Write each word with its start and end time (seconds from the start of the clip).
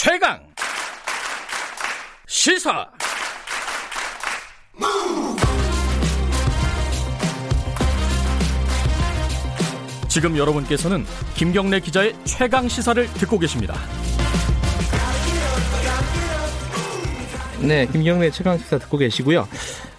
최강 0.00 0.38
시사 2.28 2.88
지금 10.06 10.36
여러분께서는 10.36 11.04
김경래 11.34 11.80
기자의 11.80 12.14
최강 12.22 12.68
시사를 12.68 13.12
듣고 13.14 13.40
계십니다. 13.40 13.74
네, 17.60 17.84
김경래 17.88 18.30
최강 18.30 18.56
시사 18.56 18.78
듣고 18.78 18.98
계시고요. 18.98 19.48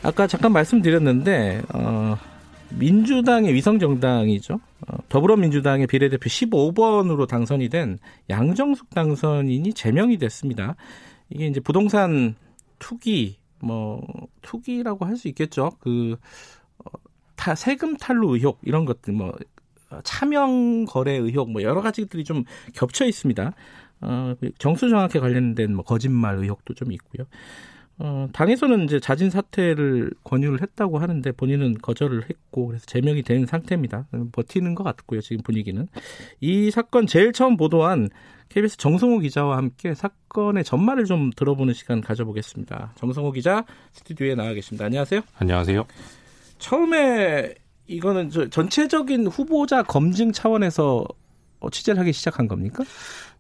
아까 0.02 0.28
잠깐 0.28 0.54
말씀드렸는데 0.54 1.62
어, 1.74 2.18
민주당의 2.70 3.54
위성 3.54 3.78
정당이죠. 3.78 4.62
어, 4.90 4.98
더불어민주당의 5.10 5.88
비례대표 5.88 6.30
15번으로 6.30 7.28
당선이 7.28 7.70
된 7.70 8.00
양정숙 8.30 8.90
당선인이 8.90 9.74
제명이 9.74 10.18
됐습니다. 10.18 10.76
이게 11.30 11.48
이제 11.48 11.60
부동산 11.60 12.36
투기 12.80 13.38
뭐 13.62 14.02
투기라고 14.42 15.06
할 15.06 15.16
수 15.16 15.28
있겠죠. 15.28 15.72
그 15.80 16.16
어, 16.80 16.90
타, 17.36 17.56
세금 17.56 17.98
탈루 17.98 18.34
의혹 18.34 18.60
이런 18.64 18.86
것들 18.86 19.14
뭐 19.14 19.34
차명 20.04 20.86
거래 20.86 21.14
의혹 21.14 21.52
뭐 21.52 21.62
여러 21.62 21.82
가지들이 21.82 22.24
좀 22.24 22.44
겹쳐 22.74 23.06
있습니다. 23.06 23.54
어, 24.02 24.34
정수정확에 24.58 25.20
관련된 25.20 25.76
뭐 25.76 25.84
거짓말 25.84 26.38
의혹도 26.38 26.74
좀 26.74 26.92
있고요. 26.94 27.26
어, 28.02 28.28
당에서는 28.32 28.86
이제 28.86 29.00
자진 29.00 29.30
사퇴를 29.30 30.12
권유를 30.24 30.62
했다고 30.62 31.00
하는데 31.00 31.32
본인은 31.34 31.80
거절을 31.82 32.30
했고 32.30 32.68
그래서 32.68 32.86
제명이 32.86 33.24
된 33.24 33.46
상태입니다. 33.46 34.08
버티는 34.32 34.74
것 34.74 34.86
같고요. 34.86 35.20
지금 35.20 35.44
분위기는 35.44 35.86
이 36.40 36.72
사건 36.72 37.08
제일 37.08 37.34
처음 37.34 37.58
보도한 37.58 38.10
KBS 38.48 38.78
정성호 38.78 39.20
기자와 39.20 39.58
함께 39.58 39.94
사건의 39.94 40.64
전말을 40.64 41.06
좀 41.06 41.30
들어보는 41.36 41.74
시간 41.74 42.00
가져보겠습니다. 42.00 42.94
정성호 42.96 43.34
기자 43.34 43.66
스튜디오에 43.92 44.34
나와 44.36 44.54
계십니다. 44.54 44.86
안녕하세요. 44.86 45.22
안녕하세요. 45.38 45.86
처음에 46.58 47.54
이거는 47.88 48.30
전체적인 48.30 49.28
후보자 49.28 49.84
검증 49.84 50.32
차원에서 50.32 51.06
취재를 51.72 52.00
하기 52.00 52.14
시작한 52.14 52.48
겁니까? 52.48 52.84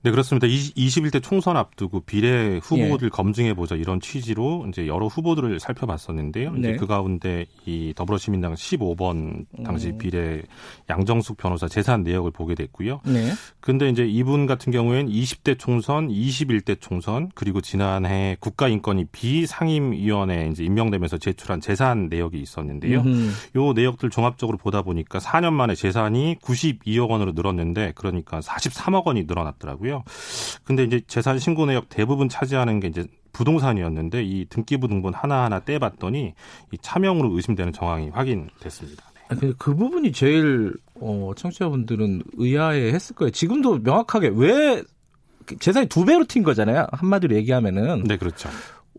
네, 0.01 0.11
그렇습니다. 0.11 0.47
21대 0.47 1.21
총선 1.21 1.57
앞두고 1.57 2.01
비례 2.01 2.57
후보들 2.63 3.07
예. 3.07 3.09
검증해 3.09 3.53
보자 3.53 3.75
이런 3.75 3.99
취지로 3.99 4.65
이제 4.69 4.87
여러 4.87 5.07
후보들을 5.07 5.59
살펴봤었는데요. 5.59 6.53
네. 6.53 6.59
이제 6.59 6.75
그 6.77 6.87
가운데 6.87 7.45
이 7.65 7.93
더불어시민당 7.97 8.53
15번 8.53 9.45
당시 9.65 9.89
음. 9.89 9.97
비례 9.97 10.43
양정숙 10.89 11.35
변호사 11.35 11.67
재산 11.67 12.03
내역을 12.03 12.31
보게 12.31 12.55
됐고요. 12.55 13.01
네. 13.05 13.33
근데 13.59 13.89
이제 13.89 14.05
이분 14.05 14.45
같은 14.45 14.71
경우에는 14.71 15.11
20대 15.11 15.59
총선, 15.59 16.07
21대 16.07 16.79
총선 16.79 17.29
그리고 17.35 17.59
지난해 17.59 18.37
국가인권위 18.39 19.07
비상임위원회 19.11 20.47
이제 20.49 20.63
임명되면서 20.63 21.17
제출한 21.17 21.59
재산 21.59 22.07
내역이 22.07 22.39
있었는데요. 22.39 23.01
음흠. 23.01 23.31
요 23.57 23.73
내역들 23.73 24.11
종합적으로 24.11 24.57
보다 24.57 24.81
보니까 24.81 25.19
4년 25.19 25.51
만에 25.51 25.75
재산이 25.75 26.37
92억 26.41 27.09
원으로 27.09 27.33
늘었는데 27.33 27.91
그러니까 27.95 28.39
43억 28.39 29.05
원이 29.05 29.25
늘어났더라고요. 29.25 29.88
있고요. 29.89 30.03
근데 30.63 30.83
이제 30.83 31.01
재산 31.07 31.39
신고 31.39 31.65
내역 31.65 31.89
대부분 31.89 32.29
차지하는 32.29 32.79
게 32.79 32.87
이제 32.87 33.05
부동산이었는데 33.33 34.23
이 34.23 34.45
등기부 34.49 34.87
등본 34.87 35.13
하나하나 35.13 35.59
떼봤더니 35.59 36.33
이 36.71 36.77
차명으로 36.81 37.35
의심되는 37.35 37.73
정황이 37.73 38.09
확인됐습니다. 38.09 39.03
네. 39.29 39.35
그, 39.39 39.55
그 39.57 39.75
부분이 39.75 40.11
제일 40.11 40.73
어, 40.95 41.31
청취자분들은 41.35 42.23
의아해 42.33 42.91
했을 42.91 43.15
거예요. 43.15 43.31
지금도 43.31 43.79
명확하게 43.79 44.31
왜 44.33 44.83
재산이 45.59 45.87
두 45.87 46.05
배로 46.05 46.25
튄 46.25 46.43
거잖아요. 46.43 46.87
한마디로 46.91 47.35
얘기하면은. 47.35 48.03
네, 48.03 48.17
그렇죠. 48.17 48.49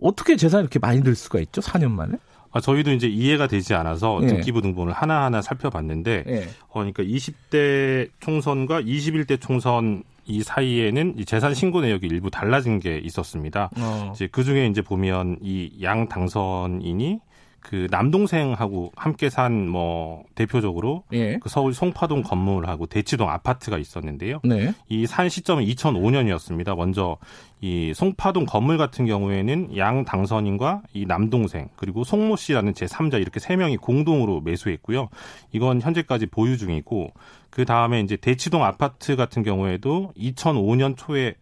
어떻게 0.01 0.37
재산이 0.37 0.63
이렇게 0.63 0.79
많이 0.79 1.03
들 1.03 1.15
수가 1.15 1.41
있죠? 1.41 1.61
4년 1.61 1.91
만에? 1.91 2.17
아, 2.53 2.61
저희도 2.61 2.91
이제 2.93 3.07
이해가 3.07 3.47
되지 3.47 3.75
않아서 3.75 4.19
예. 4.23 4.27
등기부 4.27 4.61
등본을 4.61 4.93
하나하나 4.93 5.41
살펴봤는데, 5.41 6.25
예. 6.27 6.49
어, 6.69 6.75
그러니까 6.75 7.05
20대 7.05 8.11
총선과 8.19 8.83
21대 8.83 9.41
총선 9.41 10.03
이 10.31 10.43
사이에는 10.43 11.15
이 11.19 11.25
재산 11.25 11.55
신고 11.55 11.81
내역이 11.81 12.07
일부 12.07 12.31
달라진 12.31 12.79
게 12.79 12.99
있었습니다. 12.99 13.71
어. 13.79 14.13
이제 14.15 14.29
그 14.31 14.45
중에 14.45 14.67
이제 14.69 14.81
보면 14.83 15.39
이 15.43 15.71
양 15.83 16.09
당선인이 16.09 17.19
그 17.61 17.89
남동생하고 17.91 18.93
함께 18.97 19.29
산 19.29 19.69
뭐 19.69 20.25
대표적으로 20.35 21.05
예. 21.13 21.37
그 21.39 21.49
서울 21.51 21.75
송파동 21.75 22.23
건물하고 22.23 22.87
대치동 22.87 23.29
아파트가 23.29 23.77
있었는데요. 23.77 24.41
네. 24.45 24.73
이산 24.89 25.29
시점은 25.29 25.65
2005년이었습니다. 25.67 26.75
먼저 26.75 27.19
이 27.61 27.93
송파동 27.95 28.47
건물 28.47 28.79
같은 28.79 29.05
경우에는 29.05 29.77
양 29.77 30.05
당선인과 30.07 30.83
이 30.95 31.05
남동생 31.05 31.69
그리고 31.77 32.03
송모 32.03 32.37
씨라는 32.37 32.73
제 32.73 32.87
3자 32.87 33.21
이렇게 33.21 33.39
세 33.41 33.57
명이 33.57 33.77
공동으로 33.77 34.41
매수했고요. 34.41 35.09
이건 35.53 35.83
현재까지 35.83 36.27
보유 36.27 36.57
중이고 36.57 37.13
그 37.51 37.65
다음에 37.65 38.01
이제 38.01 38.17
대치동 38.17 38.65
아파트 38.65 39.17
같은 39.17 39.43
경우에도 39.43 40.13
2005년 40.17 40.97
초에 40.97 41.35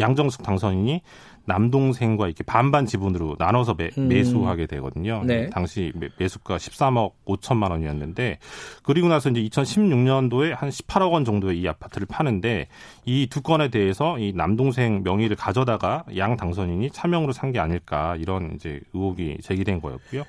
양정숙 0.00 0.42
당선인이 0.42 1.00
남동생과 1.46 2.26
이렇게 2.26 2.44
반반 2.44 2.84
지분으로 2.84 3.36
나눠서 3.38 3.74
매, 3.74 3.88
음. 3.96 4.08
매수하게 4.08 4.66
되거든요. 4.66 5.22
네. 5.24 5.48
당시 5.48 5.92
매수가 6.18 6.56
13억 6.58 7.12
5천만 7.26 7.70
원이었는데 7.70 8.38
그리고 8.82 9.08
나서 9.08 9.30
이제 9.30 9.40
2016년도에 9.42 10.54
한 10.54 10.68
18억 10.68 11.10
원 11.12 11.24
정도의 11.24 11.58
이 11.60 11.66
아파트를 11.66 12.06
파는데 12.06 12.68
이 13.06 13.26
두 13.30 13.40
건에 13.40 13.68
대해서 13.70 14.18
이 14.18 14.32
남동생 14.34 15.02
명의를 15.02 15.36
가져다가 15.36 16.04
양 16.18 16.36
당선인이 16.36 16.90
차명으로 16.90 17.32
산 17.32 17.48
게 17.52 17.58
아닐까 17.58 18.14
이런 18.16 18.52
이제 18.54 18.80
의혹이 18.92 19.38
제기된 19.42 19.80
거였고요. 19.80 20.24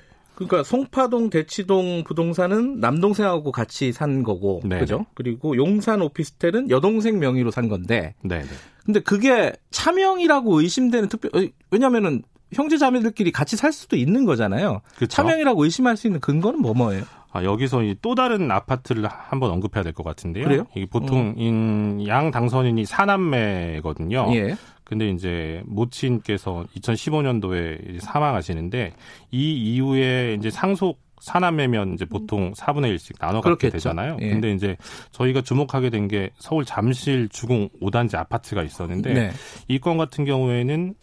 그러니까 0.48 0.62
송파동 0.62 1.28
대치동 1.28 2.04
부동산은 2.04 2.80
남동생하고 2.80 3.52
같이 3.52 3.92
산 3.92 4.22
거고 4.22 4.60
네네. 4.62 4.80
그죠? 4.80 5.04
그리고 5.14 5.54
용산 5.56 6.00
오피스텔은 6.00 6.70
여동생 6.70 7.18
명의로 7.18 7.50
산 7.50 7.68
건데. 7.68 8.14
네. 8.22 8.42
근데 8.84 9.00
그게 9.00 9.52
차명이라고 9.70 10.60
의심되는 10.62 11.08
특별 11.10 11.50
왜냐면은 11.70 12.22
형제 12.54 12.78
자매들끼리 12.78 13.30
같이 13.32 13.56
살 13.56 13.70
수도 13.72 13.96
있는 13.96 14.24
거잖아요. 14.24 14.80
그쵸? 14.96 15.06
차명이라고 15.08 15.62
의심할 15.62 15.96
수 15.98 16.06
있는 16.06 16.20
근거는 16.20 16.60
뭐 16.60 16.72
뭐예요? 16.74 17.04
아, 17.32 17.44
여기서 17.44 17.82
또 18.02 18.14
다른 18.16 18.50
아파트를 18.50 19.06
한번 19.06 19.50
언급해야 19.52 19.84
될 19.84 19.92
것 19.92 20.02
같은데요. 20.02 20.44
그래요? 20.44 20.66
이게 20.74 20.86
보통 20.86 21.34
어. 21.38 22.06
양 22.08 22.30
당선인이 22.32 22.84
사남매거든요. 22.86 24.30
예. 24.34 24.56
근데 24.90 25.08
이제 25.08 25.62
모친께서 25.66 26.66
2015년도에 26.76 28.00
사망하시는데 28.00 28.92
이 29.30 29.52
이후에 29.74 30.34
이제 30.34 30.50
상속 30.50 30.98
사남매면 31.20 31.94
이제 31.94 32.04
보통 32.06 32.52
4분의 32.54 32.96
1씩 32.96 33.18
나눠 33.20 33.40
갖게 33.40 33.70
되잖아요. 33.70 34.16
예. 34.20 34.30
근데 34.30 34.52
이제 34.52 34.76
저희가 35.12 35.42
주목하게 35.42 35.90
된 35.90 36.08
게 36.08 36.30
서울 36.38 36.64
잠실 36.64 37.28
주공 37.28 37.68
5단지 37.80 38.16
아파트가 38.16 38.64
있었는데 38.64 39.12
네. 39.12 39.30
이건 39.68 39.96
같은 39.96 40.24
경우에는 40.24 40.94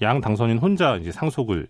양 0.00 0.20
당선인 0.20 0.58
혼자 0.58 0.96
이제 0.96 1.12
상속을 1.12 1.68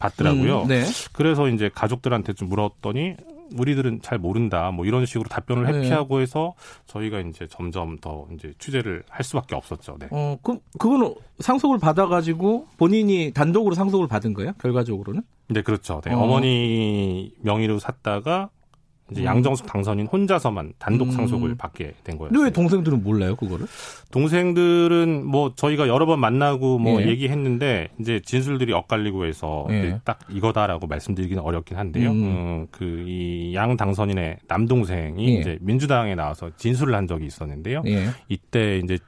받더라고요. 0.00 0.62
음, 0.62 0.68
네. 0.68 0.82
그래서 1.12 1.48
이제 1.48 1.70
가족들한테 1.72 2.32
좀 2.32 2.48
물었더니 2.48 3.14
우리들은 3.56 4.00
잘 4.02 4.18
모른다. 4.18 4.70
뭐 4.70 4.84
이런 4.84 5.06
식으로 5.06 5.28
답변을 5.28 5.64
네. 5.64 5.78
회피하고 5.78 6.20
해서 6.20 6.54
저희가 6.86 7.20
이제 7.20 7.46
점점 7.46 7.98
더 7.98 8.26
이제 8.34 8.52
취재를 8.58 9.02
할 9.08 9.24
수밖에 9.24 9.54
없었죠. 9.54 9.96
네. 9.98 10.08
어, 10.10 10.36
그 10.42 10.58
그거는 10.78 11.14
상속을 11.40 11.78
받아 11.78 12.06
가지고 12.06 12.66
본인이 12.76 13.32
단독으로 13.32 13.74
상속을 13.74 14.08
받은 14.08 14.34
거예요? 14.34 14.52
결과적으로는? 14.60 15.22
네, 15.48 15.62
그렇죠. 15.62 16.00
네. 16.04 16.12
어. 16.12 16.18
어머니 16.18 17.32
명의로 17.40 17.78
샀다가 17.78 18.50
이제 19.10 19.22
음. 19.22 19.26
양정숙 19.26 19.66
당선인 19.66 20.06
혼자서만 20.06 20.74
단독 20.78 21.08
음. 21.08 21.12
상속을 21.12 21.50
음. 21.50 21.56
받게 21.56 21.94
된 22.04 22.18
거예요. 22.18 22.30
왜 22.40 22.50
동생들은 22.50 23.02
몰라요, 23.02 23.36
그거를? 23.36 23.66
동생들은 24.10 25.26
뭐 25.26 25.52
저희가 25.54 25.88
여러 25.88 26.06
번 26.06 26.20
만나고 26.20 26.78
뭐 26.78 27.02
예. 27.02 27.08
얘기했는데 27.08 27.88
이제 28.00 28.20
진술들이 28.24 28.72
엇갈리고 28.72 29.26
해서 29.26 29.66
예. 29.70 30.00
딱 30.04 30.18
이거다라고 30.30 30.86
말씀드리기는 30.86 31.42
어렵긴 31.42 31.76
한데요. 31.76 32.10
음. 32.10 32.24
음 32.24 32.66
그이 32.70 33.54
양 33.54 33.76
당선인의 33.76 34.38
남동생이 34.46 35.36
예. 35.36 35.40
이제 35.40 35.58
민주당에 35.60 36.14
나와서 36.14 36.50
진술을 36.56 36.94
한 36.94 37.06
적이 37.06 37.26
있었는데요. 37.26 37.82
예. 37.86 38.08
이때 38.28 38.78
이제 38.78 38.98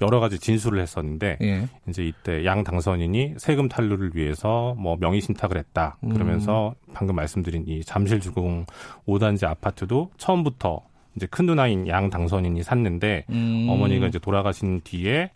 여러 0.00 0.20
가지 0.20 0.38
진술을 0.38 0.80
했었는데 0.80 1.38
예. 1.40 1.68
이제 1.88 2.04
이때 2.04 2.44
양 2.44 2.64
당선인이 2.64 3.34
세금 3.38 3.68
탈루를 3.68 4.12
위해서 4.14 4.74
뭐 4.78 4.96
명의 4.98 5.20
신탁을 5.20 5.56
했다. 5.56 5.96
그러면서 6.00 6.74
음. 6.88 6.92
방금 6.94 7.16
말씀드린 7.16 7.64
이 7.66 7.82
잠실 7.84 8.20
주공 8.20 8.66
5단지 9.06 9.46
아파트도 9.46 10.10
처음부터 10.16 10.82
이제 11.16 11.26
큰 11.26 11.46
누나인 11.46 11.88
양 11.88 12.10
당선인이 12.10 12.62
샀는데 12.62 13.24
음. 13.30 13.66
어머니가 13.68 14.06
이제 14.06 14.18
돌아가신 14.18 14.80
뒤에 14.84 15.30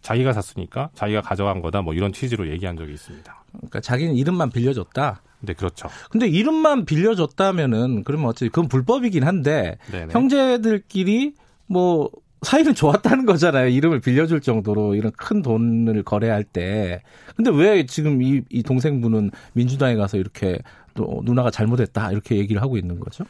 자기가 0.00 0.32
샀으니까 0.32 0.90
자기가 0.94 1.22
가져간 1.22 1.62
거다 1.62 1.82
뭐 1.82 1.94
이런 1.94 2.12
취지로 2.12 2.48
얘기한 2.50 2.76
적이 2.76 2.92
있습니다. 2.92 3.44
그러니까 3.52 3.80
자기는 3.80 4.14
이름만 4.14 4.50
빌려줬다. 4.50 5.22
네, 5.40 5.52
그렇죠. 5.54 5.88
근데 6.10 6.26
이름만 6.26 6.84
빌려줬다면은 6.84 8.04
그러면 8.04 8.28
어찌 8.28 8.48
그건 8.48 8.68
불법이긴 8.68 9.24
한데 9.24 9.78
네네. 9.90 10.12
형제들끼리 10.12 11.34
뭐 11.66 12.10
사이는 12.44 12.74
좋았다는 12.74 13.26
거잖아요. 13.26 13.68
이름을 13.68 14.00
빌려줄 14.00 14.40
정도로 14.40 14.94
이런 14.94 15.10
큰 15.16 15.42
돈을 15.42 16.02
거래할 16.02 16.44
때. 16.44 17.02
근데 17.36 17.50
왜 17.50 17.84
지금 17.86 18.22
이, 18.22 18.42
이 18.50 18.62
동생분은 18.62 19.30
민주당에 19.54 19.96
가서 19.96 20.16
이렇게 20.18 20.58
또 20.94 21.22
누나가 21.24 21.50
잘못했다 21.50 22.12
이렇게 22.12 22.36
얘기를 22.36 22.62
하고 22.62 22.76
있는 22.76 23.00
거죠? 23.00 23.24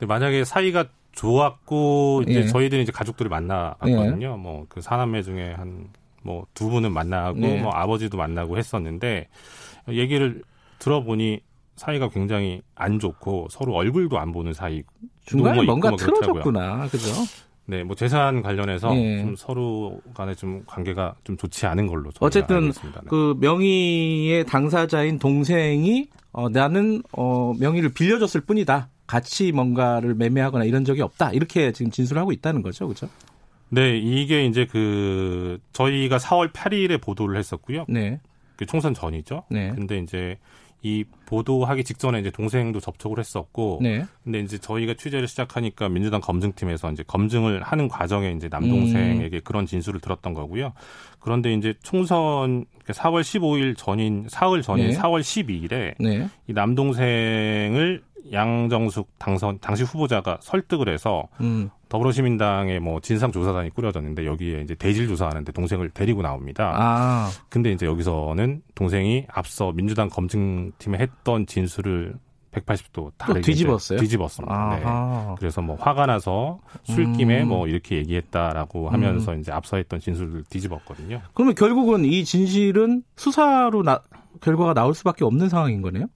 만약에 0.00 0.44
사이가 0.44 0.86
좋았고 1.12 2.22
이제 2.28 2.40
예. 2.40 2.46
저희들이 2.46 2.82
이제 2.82 2.92
가족들을 2.92 3.28
만나봤거든요. 3.28 4.32
예. 4.32 4.36
뭐그 4.36 4.80
사남매 4.80 5.22
중에 5.22 5.52
한 5.52 5.88
뭐 6.22 6.44
두 6.52 6.68
분은 6.68 6.92
만나고 6.92 7.40
예. 7.42 7.62
뭐 7.62 7.72
아버지도 7.72 8.18
만나고 8.18 8.58
했었는데 8.58 9.28
얘기를 9.88 10.42
들어보니 10.78 11.40
사이가 11.76 12.10
굉장히 12.10 12.60
안 12.74 12.98
좋고 12.98 13.48
서로 13.50 13.74
얼굴도 13.74 14.18
안 14.18 14.30
보는 14.32 14.52
사이. 14.52 14.82
중간에 15.24 15.62
뭔가 15.62 15.96
틀어졌구나, 15.96 16.88
그죠? 16.88 17.08
네, 17.70 17.84
뭐 17.84 17.94
재산 17.94 18.42
관련해서 18.42 18.92
예. 18.96 19.20
좀 19.20 19.36
서로 19.36 20.00
간에 20.12 20.34
좀 20.34 20.64
관계가 20.66 21.14
좀 21.22 21.36
좋지 21.36 21.66
않은 21.66 21.86
걸로 21.86 22.10
어쨌든 22.18 22.72
네. 22.72 22.90
그 23.06 23.36
명의의 23.38 24.44
당사자인 24.44 25.20
동생이 25.20 26.08
어, 26.32 26.48
나는 26.48 27.00
어, 27.12 27.54
명의를 27.60 27.90
빌려줬을 27.90 28.40
뿐이다. 28.40 28.88
같이 29.06 29.52
뭔가를 29.52 30.16
매매하거나 30.16 30.64
이런 30.64 30.84
적이 30.84 31.02
없다. 31.02 31.30
이렇게 31.30 31.70
지금 31.70 31.92
진술하고 31.92 32.32
있다는 32.32 32.62
거죠, 32.62 32.88
그렇죠? 32.88 33.08
네, 33.68 33.96
이게 33.98 34.44
이제 34.46 34.66
그 34.66 35.60
저희가 35.72 36.18
4월 36.18 36.52
8일에 36.52 37.00
보도를 37.00 37.38
했었고요. 37.38 37.84
네. 37.88 38.20
그 38.56 38.66
총선 38.66 38.94
전이죠. 38.94 39.44
네. 39.48 39.70
근데 39.76 39.98
이제 39.98 40.38
이 40.82 41.04
보도하기 41.26 41.84
직전에 41.84 42.20
이제 42.20 42.30
동생도 42.30 42.80
접촉을 42.80 43.18
했었고, 43.18 43.80
네. 43.82 44.04
근데 44.24 44.40
이제 44.40 44.58
저희가 44.58 44.94
취재를 44.94 45.28
시작하니까 45.28 45.88
민주당 45.88 46.20
검증팀에서 46.20 46.90
이제 46.92 47.04
검증을 47.06 47.62
하는 47.62 47.88
과정에 47.88 48.32
이제 48.32 48.48
남동생에게 48.50 49.36
음. 49.36 49.40
그런 49.44 49.66
진술을 49.66 50.00
들었던 50.00 50.34
거고요. 50.34 50.72
그런데 51.18 51.52
이제 51.52 51.74
총선 51.82 52.64
4월 52.86 53.20
15일 53.20 53.76
전인 53.76 54.26
사흘 54.28 54.62
전인 54.62 54.88
네. 54.88 54.96
4월 54.96 55.20
12일에 55.20 55.94
네. 55.98 56.28
이 56.46 56.52
남동생을 56.52 58.02
양정숙 58.32 59.08
당선 59.18 59.58
당시 59.60 59.82
후보자가 59.82 60.38
설득을 60.40 60.88
해서 60.88 61.28
음. 61.40 61.70
더불어시민당의 61.88 62.80
뭐 62.80 63.00
진상조사단이 63.00 63.70
꾸려졌는데 63.70 64.24
여기에 64.24 64.62
이제 64.62 64.74
대질 64.74 65.08
조사하는데 65.08 65.50
동생을 65.52 65.90
데리고 65.90 66.22
나옵니다. 66.22 66.72
아. 66.74 67.30
근데 67.48 67.72
이제 67.72 67.86
여기서는 67.86 68.62
동생이 68.74 69.26
앞서 69.28 69.72
민주당 69.72 70.08
검증팀에 70.08 70.98
했던 70.98 71.46
진술을 71.46 72.14
180도 72.52 73.12
다르게 73.16 73.40
뒤집었어요. 73.42 73.98
뒤집었습니다. 73.98 74.76
네. 74.76 75.34
그래서 75.38 75.62
뭐 75.62 75.76
화가 75.76 76.06
나서 76.06 76.60
술김에 76.84 77.42
음. 77.42 77.48
뭐 77.48 77.68
이렇게 77.68 77.96
얘기했다라고 77.96 78.88
하면서 78.90 79.32
음. 79.32 79.40
이제 79.40 79.52
앞서 79.52 79.76
했던 79.76 80.00
진술을 80.00 80.44
뒤집었거든요. 80.48 81.22
그러면 81.34 81.54
결국은 81.54 82.04
이 82.04 82.24
진실은 82.24 83.02
수사로 83.16 83.82
나, 83.82 84.00
결과가 84.40 84.74
나올 84.74 84.94
수밖에 84.94 85.24
없는 85.24 85.48
상황인 85.48 85.82
거네요. 85.82 86.06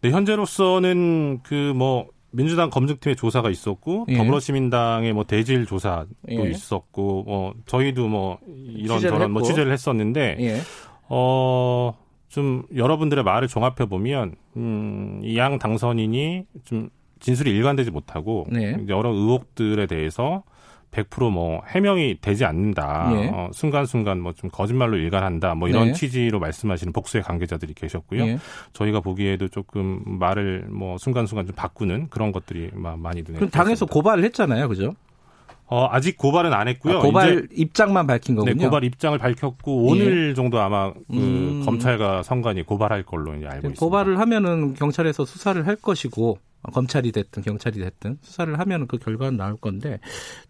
네, 0.00 0.10
현재로서는 0.10 1.40
그 1.42 1.72
뭐 1.74 2.06
민주당 2.30 2.68
검증팀의 2.68 3.16
조사가 3.16 3.48
있었고 3.48 4.04
예. 4.10 4.16
더불어시민당의 4.18 5.14
뭐 5.14 5.24
대질 5.24 5.64
조사도 5.64 6.08
예. 6.30 6.50
있었고 6.50 7.22
뭐 7.24 7.54
저희도 7.64 8.06
뭐 8.06 8.38
이런 8.46 9.00
저런 9.00 9.30
뭐 9.32 9.42
취재를 9.42 9.72
했었는데 9.72 10.36
예. 10.38 10.60
어좀 11.08 12.64
여러분들의 12.76 13.24
말을 13.24 13.48
종합해 13.48 13.86
보면 13.88 14.34
음, 14.56 15.20
이 15.22 15.36
양 15.38 15.58
당선인이 15.58 16.44
좀 16.64 16.90
진술이 17.20 17.50
일관되지 17.50 17.90
못하고 17.90 18.46
네. 18.50 18.76
여러 18.88 19.10
의혹들에 19.10 19.86
대해서 19.86 20.42
100%뭐 20.90 21.62
해명이 21.68 22.18
되지 22.20 22.44
않는다. 22.44 23.10
예. 23.14 23.30
어, 23.32 23.50
순간순간 23.52 24.20
뭐 24.20 24.32
좀 24.38 24.50
거짓말로 24.50 24.96
일관한다. 24.96 25.54
뭐 25.56 25.68
이런 25.68 25.88
네. 25.88 25.92
취지로 25.92 26.38
말씀하시는 26.38 26.92
복수의 26.92 27.24
관계자들이 27.24 27.74
계셨고요. 27.74 28.22
예. 28.26 28.38
저희가 28.72 29.00
보기에도 29.00 29.48
조금 29.48 30.00
말을 30.04 30.66
뭐 30.70 30.96
순간순간 30.98 31.46
좀 31.46 31.54
바꾸는 31.56 32.08
그런 32.08 32.30
것들이 32.30 32.70
많이 32.74 33.22
눈에 33.22 33.36
그럼 33.36 33.50
당에서 33.50 33.86
고발을 33.86 34.22
했잖아요. 34.24 34.68
그죠? 34.68 34.94
어, 35.70 35.86
아직 35.90 36.16
고발은 36.16 36.52
안 36.54 36.66
했고요. 36.68 36.98
아, 36.98 37.02
고발 37.02 37.46
입장만 37.52 38.06
밝힌 38.06 38.36
거군요. 38.36 38.54
네, 38.54 38.64
고발 38.64 38.84
입장을 38.84 39.18
밝혔고 39.18 39.86
오늘 39.88 40.30
예. 40.30 40.34
정도 40.34 40.60
아마 40.60 40.92
그 40.92 41.02
음. 41.12 41.62
검찰과 41.64 42.22
선관위 42.22 42.62
고발할 42.62 43.02
걸로 43.02 43.34
이제 43.34 43.44
알고 43.46 43.56
있습니다. 43.68 43.78
고발을 43.80 44.18
하면은 44.18 44.72
경찰에서 44.74 45.24
수사를 45.26 45.66
할 45.66 45.76
것이고 45.76 46.38
검찰이 46.72 47.12
됐든 47.12 47.42
경찰이 47.42 47.80
됐든 47.80 48.18
수사를 48.22 48.58
하면 48.58 48.86
그 48.86 48.98
결과는 48.98 49.36
나올 49.36 49.56
건데 49.56 50.00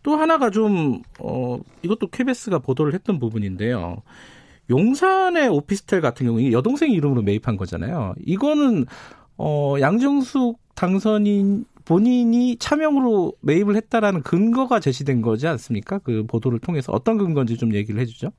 또 0.02 0.16
하나가 0.16 0.50
좀 0.50 1.02
어, 1.20 1.58
이것도 1.82 2.08
KBS가 2.08 2.58
보도를 2.58 2.94
했던 2.94 3.18
부분인데요. 3.18 4.02
용산의 4.70 5.48
오피스텔 5.48 6.00
같은 6.00 6.26
경우에 6.26 6.52
여동생 6.52 6.90
이름으로 6.90 7.22
매입한 7.22 7.56
거잖아요. 7.56 8.14
이거는 8.24 8.84
어, 9.36 9.76
양정숙 9.80 10.58
당선인 10.74 11.64
본인이 11.84 12.56
차명으로 12.58 13.32
매입을 13.40 13.74
했다라는 13.76 14.22
근거가 14.22 14.78
제시된 14.78 15.22
거지 15.22 15.46
않습니까? 15.46 15.98
그 15.98 16.24
보도를 16.26 16.58
통해서 16.58 16.92
어떤 16.92 17.16
근거인지 17.16 17.56
좀 17.56 17.74
얘기를 17.74 17.98
해주죠. 18.00 18.30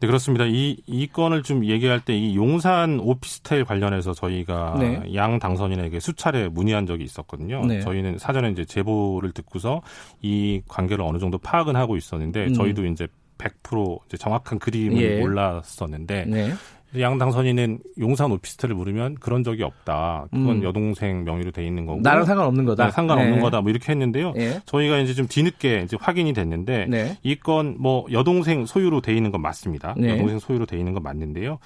네, 0.00 0.06
그렇습니다. 0.06 0.44
이, 0.46 0.76
이 0.86 1.06
건을 1.08 1.42
좀 1.42 1.64
얘기할 1.64 2.00
때 2.00 2.18
이 2.18 2.36
용산 2.36 2.98
오피스텔 3.00 3.64
관련해서 3.64 4.12
저희가 4.12 4.76
네. 4.78 5.14
양 5.14 5.38
당선인에게 5.38 6.00
수차례 6.00 6.48
문의한 6.48 6.86
적이 6.86 7.04
있었거든요. 7.04 7.64
네. 7.64 7.80
저희는 7.80 8.18
사전에 8.18 8.50
이제 8.50 8.64
제보를 8.64 9.32
듣고서 9.32 9.82
이 10.20 10.60
관계를 10.66 11.04
어느 11.04 11.18
정도 11.18 11.38
파악은 11.38 11.76
하고 11.76 11.96
있었는데 11.96 12.46
음. 12.48 12.54
저희도 12.54 12.86
이제 12.86 13.06
100% 13.38 14.00
이제 14.06 14.16
정확한 14.16 14.58
그림을 14.58 15.00
예. 15.00 15.20
몰랐었는데 15.20 16.24
네. 16.26 16.52
양 16.96 17.18
당선인은 17.18 17.80
용산 17.98 18.32
오피스텔을 18.32 18.74
물으면 18.74 19.16
그런 19.16 19.44
적이 19.44 19.64
없다. 19.64 20.26
그건 20.30 20.58
음. 20.58 20.62
여동생 20.62 21.24
명의로 21.24 21.50
돼 21.50 21.66
있는 21.66 21.84
거고. 21.84 22.00
나랑 22.00 22.24
상관없는 22.24 22.64
거다. 22.64 22.86
네, 22.86 22.90
상관없는 22.90 23.36
네. 23.36 23.40
거다. 23.40 23.60
뭐 23.60 23.70
이렇게 23.70 23.92
했는데요. 23.92 24.32
네. 24.32 24.60
저희가 24.64 24.98
이제 24.98 25.12
좀 25.12 25.26
뒤늦게 25.26 25.82
이제 25.84 25.98
확인이 26.00 26.32
됐는데 26.32 26.86
네. 26.88 27.18
이건 27.22 27.76
뭐 27.78 28.06
여동생 28.10 28.64
소유로 28.64 29.02
돼 29.02 29.14
있는 29.14 29.30
건 29.30 29.42
맞습니다. 29.42 29.94
네. 29.98 30.10
여동생 30.10 30.38
소유로 30.38 30.64
돼 30.64 30.78
있는 30.78 30.94
건 30.94 31.02
맞는데요. 31.02 31.58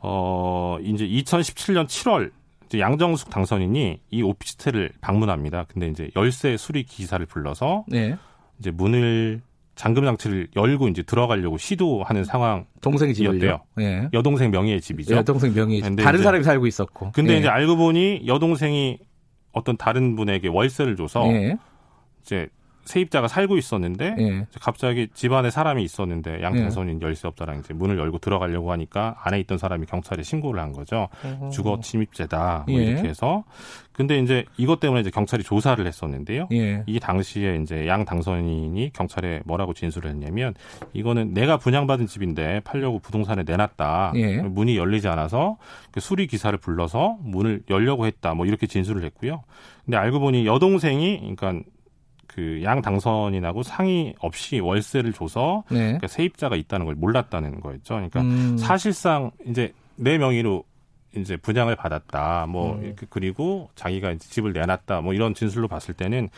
어 0.00 0.76
이제 0.82 1.06
2017년 1.06 1.86
7월 1.86 2.30
이제 2.66 2.78
양정숙 2.80 3.30
당선인이 3.30 4.00
이 4.10 4.22
오피스텔을 4.22 4.90
방문합니다. 5.00 5.64
근데 5.68 5.88
이제 5.88 6.10
열쇠 6.16 6.56
수리 6.56 6.82
기사를 6.82 7.24
불러서 7.24 7.84
네. 7.88 8.16
이제 8.58 8.70
문을 8.70 9.40
잠금 9.76 10.04
장치를 10.04 10.48
열고 10.56 10.88
이제 10.88 11.02
들어가려고 11.02 11.58
시도하는 11.58 12.24
상황 12.24 12.66
동생 12.80 13.12
집이었대요. 13.12 13.60
예. 13.78 14.08
여동생 14.14 14.50
명의의 14.50 14.80
집이죠. 14.80 15.14
여동생 15.14 15.52
명의 15.52 15.82
집. 15.82 15.96
다른 15.96 16.18
이제, 16.18 16.24
사람이 16.24 16.44
살고 16.44 16.66
있었고. 16.66 17.12
근데 17.12 17.34
예. 17.34 17.38
이제 17.38 17.48
알고 17.48 17.76
보니 17.76 18.22
여동생이 18.26 18.98
어떤 19.52 19.76
다른 19.76 20.16
분에게 20.16 20.48
월세를 20.48 20.96
줘서 20.96 21.26
예. 21.28 21.58
이제 22.22 22.48
세입자가 22.86 23.28
살고 23.28 23.58
있었는데 23.58 24.16
예. 24.18 24.46
갑자기 24.60 25.08
집안에 25.12 25.50
사람이 25.50 25.82
있었는데 25.82 26.40
양탄선인 26.42 27.00
예. 27.02 27.06
열쇠업자랑 27.06 27.58
이제 27.58 27.74
문을 27.74 27.98
열고 27.98 28.18
들어가려고 28.18 28.72
하니까 28.72 29.16
안에 29.22 29.38
있던 29.40 29.58
사람이 29.58 29.86
경찰에 29.86 30.22
신고를 30.22 30.60
한 30.60 30.72
거죠. 30.72 31.08
어허. 31.24 31.50
주거 31.50 31.80
침입죄다 31.82 32.64
뭐 32.68 32.80
예. 32.80 32.84
이렇게 32.84 33.08
해서 33.08 33.44
근데 33.92 34.18
이제 34.18 34.44
이것 34.56 34.78
때문에 34.78 35.00
이제 35.00 35.10
경찰이 35.10 35.42
조사를 35.42 35.84
했었는데요. 35.84 36.48
예. 36.52 36.82
이 36.86 37.00
당시에 37.00 37.56
이제 37.56 37.86
양 37.86 38.04
당선인이 38.04 38.92
경찰에 38.92 39.40
뭐라고 39.44 39.74
진술을 39.74 40.10
했냐면 40.10 40.54
이거는 40.92 41.34
내가 41.34 41.56
분양받은 41.56 42.06
집인데 42.06 42.60
팔려고 42.60 42.98
부동산에 42.98 43.42
내놨다. 43.44 44.12
예. 44.16 44.42
문이 44.42 44.76
열리지 44.76 45.08
않아서 45.08 45.56
그 45.90 46.00
수리 46.00 46.26
기사를 46.26 46.56
불러서 46.58 47.16
문을 47.22 47.62
열려고 47.70 48.06
했다. 48.06 48.34
뭐 48.34 48.46
이렇게 48.46 48.66
진술을 48.66 49.02
했고요. 49.04 49.42
근데 49.84 49.96
알고 49.96 50.20
보니 50.20 50.46
여동생이 50.46 51.34
그러니까 51.36 51.64
그 52.26 52.60
양 52.62 52.82
당선인하고 52.82 53.62
상의 53.62 54.14
없이 54.20 54.60
월세를 54.60 55.12
줘서 55.12 55.64
네. 55.70 55.78
그러니까 55.78 56.06
세입자가 56.08 56.56
있다는 56.56 56.86
걸 56.86 56.94
몰랐다는 56.94 57.60
거였죠. 57.60 57.94
그러니까 57.94 58.20
음. 58.20 58.56
사실상 58.58 59.30
이제 59.46 59.72
내 59.96 60.18
명의로 60.18 60.64
이제 61.16 61.36
분양을 61.38 61.76
받았다. 61.76 62.46
뭐 62.46 62.74
음. 62.74 62.94
그리고 63.08 63.70
자기가 63.74 64.10
이제 64.12 64.28
집을 64.28 64.52
내놨다. 64.52 65.00
뭐 65.00 65.14
이런 65.14 65.32
진술로 65.32 65.66
봤을 65.66 65.94
때는 65.94 66.28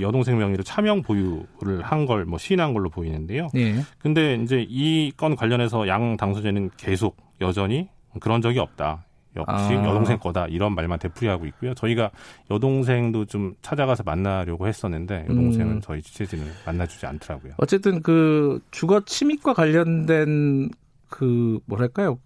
여동생 0.00 0.36
명의로 0.38 0.62
차명 0.64 1.02
보유를 1.02 1.82
한 1.82 2.04
걸 2.04 2.26
뭐 2.26 2.38
시인한 2.38 2.74
걸로 2.74 2.90
보이는데요. 2.90 3.48
네. 3.54 3.80
근데 3.98 4.34
이제 4.34 4.66
이 4.68 5.12
건 5.16 5.34
관련해서 5.34 5.88
양 5.88 6.16
당선자는 6.18 6.70
계속 6.76 7.16
여전히 7.40 7.88
그런 8.20 8.42
적이 8.42 8.58
없다. 8.58 9.04
역시 9.38 9.74
아. 9.74 9.84
여동생 9.84 10.18
거다 10.18 10.46
이런 10.46 10.74
말만 10.74 10.98
되풀이하고 10.98 11.46
있고요. 11.46 11.74
저희가 11.74 12.10
여동생도 12.50 13.26
좀 13.26 13.54
찾아가서 13.62 14.02
만나려고 14.04 14.66
했었는데 14.66 15.26
여동생은 15.28 15.72
음. 15.76 15.80
저희 15.80 16.02
취재진을 16.02 16.46
만나주지 16.66 17.06
않더라고요. 17.06 17.54
어쨌든 17.58 18.02
그 18.02 18.60
주거 18.70 19.00
침입과 19.04 19.54
관련된 19.54 20.70
그 21.08 21.58
뭐랄까요 21.66 22.18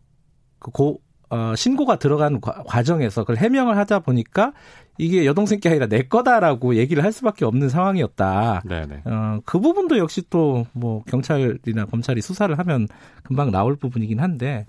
그 0.59 0.71
고 0.71 1.01
어, 1.33 1.55
신고가 1.57 1.97
들어간 1.97 2.43
과, 2.43 2.83
정에서 2.83 3.23
그걸 3.23 3.39
해명을 3.39 3.79
하다 3.79 4.01
보니까 4.01 4.53
이게 4.99 5.25
여동생 5.25 5.61
게 5.61 5.71
아니라 5.71 5.87
내 5.87 6.03
거다라고 6.03 6.75
얘기를 6.77 7.03
할 7.03 7.11
수밖에 7.11 7.47
없는 7.47 7.71
상황이었다. 7.71 8.63
네네. 8.67 9.03
어, 9.07 9.41
그 9.47 9.59
부분도 9.59 9.97
역시 9.97 10.23
또 10.29 10.67
뭐 10.75 11.03
경찰이나 11.05 11.87
검찰이 11.87 12.21
수사를 12.21 12.57
하면 12.59 12.89
금방 13.23 13.51
나올 13.51 13.77
부분이긴 13.77 14.21
한데, 14.21 14.67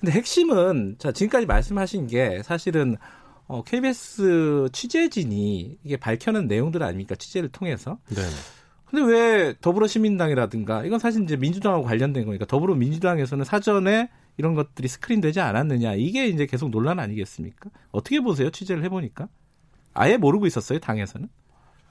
근데 0.00 0.12
핵심은 0.12 0.96
자 0.98 1.12
지금까지 1.12 1.46
말씀하신 1.46 2.06
게 2.06 2.42
사실은 2.42 2.96
어, 3.46 3.62
KBS 3.62 4.68
취재진이 4.72 5.78
이게 5.84 5.96
밝혀낸 5.96 6.46
내용들 6.46 6.82
아닙니까 6.82 7.14
취재를 7.14 7.50
통해서. 7.50 7.98
네. 8.08 8.22
근데 8.86 9.04
왜 9.04 9.54
더불어시민당이라든가 9.60 10.84
이건 10.84 10.98
사실 10.98 11.24
이제 11.24 11.36
민주당하고 11.36 11.84
관련된 11.84 12.24
거니까 12.24 12.46
더불어민주당에서는 12.46 13.44
사전에 13.44 14.08
이런 14.38 14.54
것들이 14.54 14.88
스크린되지 14.88 15.40
않았느냐 15.40 15.94
이게 15.94 16.26
이제 16.26 16.46
계속 16.46 16.70
논란 16.70 16.98
아니겠습니까? 16.98 17.70
어떻게 17.90 18.20
보세요 18.20 18.50
취재를 18.50 18.84
해보니까? 18.84 19.28
아예 19.94 20.16
모르고 20.16 20.46
있었어요, 20.46 20.78
당에서는? 20.78 21.28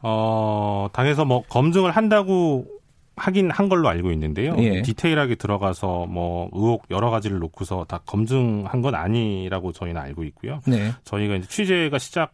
어, 0.02 0.88
당에서 0.94 1.25
뭐 1.25 1.42
검증을 1.50 1.92
한다고 1.92 2.68
하긴 3.16 3.50
한 3.50 3.70
걸로 3.70 3.88
알고 3.90 4.12
있는데요. 4.12 4.56
예. 4.60 4.82
디테일하게 4.82 5.36
들어가서 5.36 6.06
뭐 6.06 6.50
의혹 6.54 6.86
여러 6.92 7.10
가지를 7.10 7.40
놓고서 7.40 7.86
다 7.86 8.02
검증한 8.06 8.82
건 8.82 8.94
아니라고 8.94 9.72
저희는 9.72 10.00
알고 10.00 10.24
있고요. 10.25 10.60
네. 10.68 10.92
저희가 11.06 11.36
이제 11.36 11.48
취재가 11.48 11.98
시작 11.98 12.34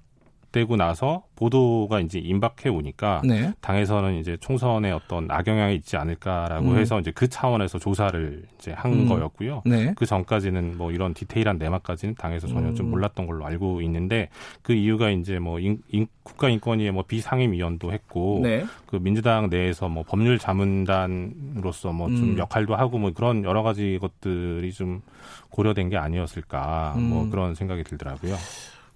되고 0.51 0.75
나서 0.75 1.24
보도가 1.36 2.01
이제 2.01 2.20
임박해 2.20 2.70
오니까 2.70 3.22
네. 3.24 3.53
당에서는 3.62 4.20
이제 4.20 4.38
총선에 4.41 4.91
어떤 4.91 5.31
악영향이 5.31 5.75
있지 5.75 5.96
않을까라고 5.96 6.72
음. 6.72 6.77
해서 6.77 7.00
이제 7.00 7.12
그 7.12 7.29
차원에서 7.29 7.79
조사를 7.79 8.43
이제 8.60 8.72
한 8.74 8.93
음. 8.93 9.08
거였고요. 9.08 9.62
네. 9.65 9.93
그 9.96 10.05
전까지는 10.05 10.77
뭐 10.77 10.91
이런 10.91 11.13
디테일한 11.13 11.58
내막까지는 11.58 12.15
당에서 12.15 12.48
전혀 12.48 12.70
음. 12.70 12.75
좀 12.75 12.89
몰랐던 12.91 13.27
걸로 13.27 13.46
알고 13.46 13.81
있는데 13.81 14.29
그 14.62 14.74
이유가 14.74 15.10
이제 15.10 15.39
뭐 15.39 15.60
인, 15.60 15.81
인, 15.89 16.08
국가인권위의 16.24 16.91
뭐 16.91 17.03
비상임위원도 17.03 17.93
했고 17.93 18.41
네. 18.43 18.65
그 18.86 18.98
민주당 18.98 19.50
내에서 19.50 19.88
뭐 19.88 20.03
법률 20.05 20.38
자문단으로서 20.38 21.93
뭐좀 21.93 22.15
음. 22.15 22.38
역할도 22.38 22.75
하고 22.75 23.00
뭐 23.00 23.12
그런 23.13 23.43
여러 23.46 23.63
가지 23.63 23.98
것들이 24.01 24.72
좀 24.74 25.01
고려된 25.50 25.89
게 25.89 25.98
아니었을까 25.98 26.96
뭐 26.98 27.24
음. 27.24 27.29
그런 27.29 27.55
생각이 27.55 27.84
들더라고요. 27.84 28.36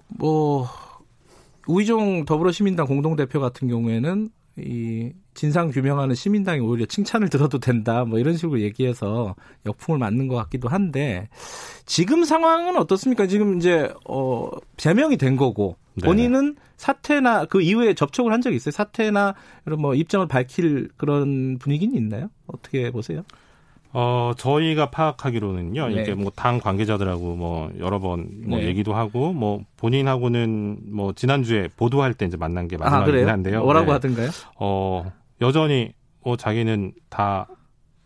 뭐 0.08 0.68
우이종 1.68 2.26
더불어시민당 2.26 2.86
공동대표 2.86 3.40
같은 3.40 3.68
경우에는 3.68 4.30
이 4.58 5.12
진상 5.34 5.70
규명하는 5.70 6.16
시민당이 6.16 6.62
오히려 6.62 6.86
칭찬을 6.86 7.30
들어도 7.30 7.60
된다 7.60 8.06
뭐 8.06 8.20
이런 8.20 8.38
식으로 8.38 8.62
얘기해서 8.62 9.36
역풍을 9.66 10.00
맞는 10.00 10.30
것 10.30 10.36
같기도 10.36 10.70
한데 10.70 11.28
지금 11.86 12.24
상황은 12.24 12.78
어떻습니까? 12.78 13.28
지금 13.28 13.58
이제 13.58 13.94
어 14.08 14.50
제명이 14.78 15.18
된 15.18 15.36
거고 15.36 15.76
네. 15.96 16.06
본인은 16.06 16.56
사퇴나 16.78 17.46
그 17.46 17.62
이후에 17.62 17.94
접촉을 17.96 18.32
한 18.32 18.42
적이 18.42 18.56
있어요? 18.56 18.72
사퇴나 18.72 19.36
이런 19.66 19.82
뭐 19.82 19.94
입장을 19.94 20.26
밝힐 20.28 20.90
그런 20.96 21.58
분위기는 21.58 21.94
있나요? 21.96 22.30
어떻게 22.48 22.92
보세요? 22.92 23.24
어, 23.98 24.34
저희가 24.38 24.90
파악하기로는요, 24.92 25.88
네. 25.88 26.02
이게 26.02 26.14
뭐 26.14 26.30
당 26.36 26.60
관계자들하고 26.60 27.36
뭐 27.38 27.72
여러 27.80 28.00
번뭐 28.00 28.60
네. 28.60 28.66
얘기도 28.66 28.94
하고 28.94 29.32
뭐 29.32 29.62
본인하고는 29.78 30.80
뭐 30.92 31.14
지난주에 31.14 31.70
보도할 31.78 32.14
때 32.14 32.26
이제 32.26 32.36
만난 32.36 32.68
게 32.68 32.76
마지막이긴 32.76 33.30
아, 33.30 33.32
한데요. 33.32 33.64
뭐라고 33.64 33.86
네. 33.88 33.92
하던가요? 33.94 34.30
어, 34.60 35.10
여전히 35.40 35.94
뭐 36.24 36.36
자기는 36.36 36.92
다 37.10 37.48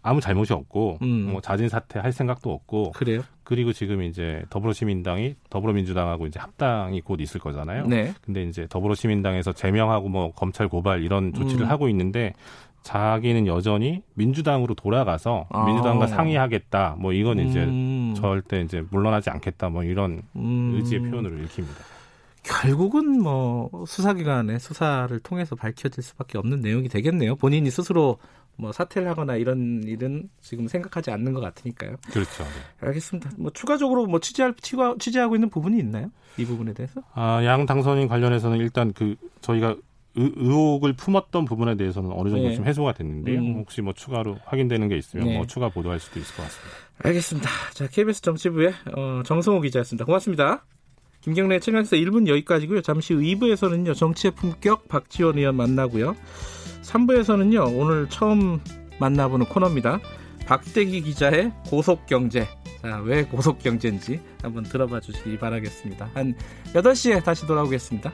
아무 0.04 0.22
잘못이 0.22 0.54
없고 0.54 1.00
음. 1.02 1.30
뭐 1.32 1.42
자진 1.42 1.68
사퇴할 1.70 2.12
생각도 2.12 2.52
없고 2.52 2.92
그래요? 2.92 3.22
그리고 3.44 3.74
지금 3.74 4.04
이제 4.04 4.44
더불어시민당이 4.52 5.36
더불어민주당하고 5.50 6.28
이제 6.28 6.40
합당이 6.40 7.02
곧 7.02 7.20
있을 7.20 7.40
거잖아요. 7.42 7.88
네. 7.88 8.14
근데 8.22 8.44
이제 8.44 8.68
더불어시민당에서 8.70 9.54
제명하고 9.54 10.08
뭐 10.08 10.32
검찰 10.34 10.68
고발 10.70 11.02
이런 11.04 11.34
조치를 11.34 11.66
음. 11.66 11.70
하고 11.70 11.90
있는데 11.90 12.34
자기는 12.84 13.48
여전히 13.48 14.02
민주당으로 14.14 14.74
돌아가서 14.74 15.48
아. 15.50 15.66
민주당과 15.66 16.08
상의하겠다. 16.08 16.96
뭐 17.00 17.14
이건 17.14 17.40
이제 17.40 17.64
음. 17.64 18.14
절대 18.16 18.62
이제 18.62 18.84
물러나지 18.90 19.30
않겠다. 19.30 19.70
뭐 19.70 19.84
이런 19.84 20.22
음. 20.36 20.74
의지의 20.76 21.02
표현으로 21.02 21.38
읽힙니다. 21.38 21.84
결국은 22.44 23.22
뭐 23.22 23.70
수사기관의 23.86 24.60
수사를 24.60 25.20
통해서 25.20 25.56
밝혀질 25.56 26.04
수밖에 26.04 26.38
없는 26.38 26.62
내용이 26.62 26.90
되겠네요. 26.90 27.36
본인이 27.36 27.70
스스로 27.70 28.18
뭐 28.56 28.74
사퇴를 28.74 29.08
하거나 29.08 29.36
이런 29.36 29.84
일은 29.86 30.30
지금 30.42 30.68
생각하지 30.68 31.12
않는 31.12 31.34
것 31.34 31.40
같으니까요. 31.40 31.96
그렇죠. 32.12 32.44
네. 32.44 32.88
알겠습니다. 32.88 33.32
뭐 33.38 33.52
추가적으로 33.52 34.06
뭐 34.06 34.20
취재할 34.20 34.54
취재하고 35.00 35.36
있는 35.36 35.50
부분이 35.50 35.80
있나요? 35.80 36.12
이 36.38 36.46
부분에 36.46 36.74
대해서? 36.74 37.02
아, 37.14 37.44
양 37.46 37.66
당선인 37.66 38.10
관련해서는 38.10 38.58
일단 38.58 38.92
그 38.94 39.16
저희가 39.42 39.78
의, 40.20 40.32
의혹을 40.36 40.94
품었던 40.94 41.46
부분에 41.46 41.76
대해서는 41.76 42.12
어느 42.14 42.30
정도 42.30 42.50
네. 42.50 42.56
좀 42.56 42.66
해소가 42.66 42.94
됐는데요. 42.94 43.40
음. 43.40 43.56
혹시 43.58 43.82
뭐 43.82 43.94
추가로 43.94 44.38
확인되는 44.46 44.88
게 44.90 44.98
있으면 44.98 45.28
네. 45.28 45.38
뭐 45.38 45.48
추가 45.48 45.70
보도할 45.70 46.00
수도 46.00 46.20
있을 46.20 46.36
것 46.36 46.44
같습니다. 46.44 46.78
알겠습니다. 47.04 47.50
자, 47.74 47.88
KBS 47.88 48.22
정치부의 48.22 48.74
어, 48.96 49.24
정성호 49.26 49.62
기자였습니다. 49.62 50.06
고맙습니다. 50.06 50.66
김경래 51.22 51.60
최강사 51.60 51.96
1분 51.96 52.28
여기까지고요. 52.28 52.82
잠시 52.82 53.14
후 53.14 53.22
2부에서는요. 53.22 53.96
정치의 53.96 54.32
품격 54.36 54.88
박지원 54.88 55.38
의원 55.38 55.56
만나고요. 55.56 56.16
3부에서는요. 56.82 57.78
오늘 57.78 58.08
처음 58.10 58.60
만나보는 59.00 59.48
코너입니다. 59.48 60.00
박대기 60.46 61.02
기자의 61.02 61.52
고속경제. 61.68 62.48
자, 62.82 63.02
왜 63.04 63.24
고속경제인지 63.26 64.20
한번 64.42 64.64
들어봐 64.64 65.02
주시기 65.02 65.38
바라겠습니다. 65.38 66.10
한 66.14 66.34
8시에 66.74 67.24
다시 67.24 67.46
돌아오겠습니다. 67.46 68.12